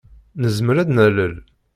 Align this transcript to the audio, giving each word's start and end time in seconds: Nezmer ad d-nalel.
Nezmer 0.41 0.75
ad 0.77 0.87
d-nalel. 0.87 1.33